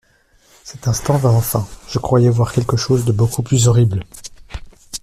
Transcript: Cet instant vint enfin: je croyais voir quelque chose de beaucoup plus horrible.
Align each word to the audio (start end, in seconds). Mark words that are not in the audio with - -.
Cet 0.63 0.87
instant 0.87 1.15
vint 1.17 1.29
enfin: 1.29 1.67
je 1.87 1.99
croyais 1.99 2.31
voir 2.31 2.53
quelque 2.53 2.75
chose 2.75 3.05
de 3.05 3.11
beaucoup 3.11 3.43
plus 3.43 3.67
horrible. 3.67 4.03